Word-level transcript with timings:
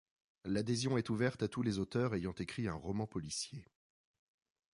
L'adhésion 0.45 0.97
est 0.97 1.11
ouverte 1.11 1.43
à 1.43 1.47
tous 1.47 1.61
les 1.61 1.77
auteurs 1.77 2.15
ayant 2.15 2.33
écrit 2.33 2.67
un 2.67 2.73
roman 2.73 3.05
policier. 3.05 3.63